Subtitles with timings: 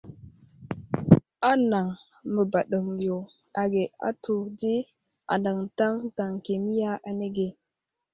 [1.51, 1.87] Anaŋ
[2.33, 3.17] məbaɗeŋiyo
[3.61, 4.73] age ahtu di
[5.33, 7.47] anaŋ taŋtaŋ kemiya anege.